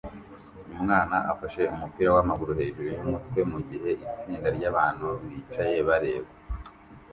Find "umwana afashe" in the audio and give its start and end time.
0.75-1.61